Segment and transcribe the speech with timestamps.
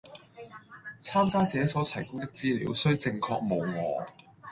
[0.99, 4.03] 參加者所提供的資料須正確無訛